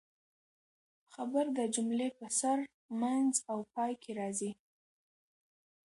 خبر 1.13 1.45
د 1.57 1.59
جملې 1.75 2.09
په 2.17 2.27
سر، 2.39 2.57
منځ 3.01 3.31
او 3.51 3.59
پای 3.73 3.91
کښي 4.01 4.13
راځي. 4.19 4.51